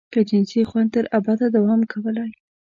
[0.13, 2.31] که جنسي خوند تر ابده دوام کولای.